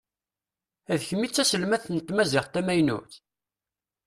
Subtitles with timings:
[0.99, 3.13] D kemm i d taselmadt n tmaziɣt tamaynut?